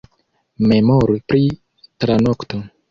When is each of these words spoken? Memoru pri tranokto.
Memoru 0.71 1.21
pri 1.31 1.45
tranokto. 2.01 2.67